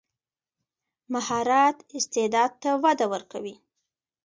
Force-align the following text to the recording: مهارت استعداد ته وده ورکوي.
مهارت 1.13 1.75
استعداد 1.97 2.51
ته 2.61 2.69
وده 2.83 3.05
ورکوي. 3.13 3.55